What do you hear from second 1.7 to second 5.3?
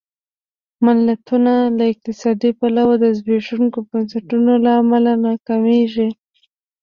له اقتصادي پلوه د زبېښونکو بنسټونو له امله